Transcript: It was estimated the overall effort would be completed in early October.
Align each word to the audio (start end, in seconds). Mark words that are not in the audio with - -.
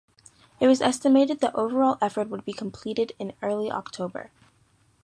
It 0.59 0.65
was 0.67 0.81
estimated 0.81 1.41
the 1.41 1.55
overall 1.55 1.99
effort 2.01 2.27
would 2.31 2.43
be 2.43 2.53
completed 2.53 3.11
in 3.19 3.33
early 3.43 3.69
October. 3.71 4.31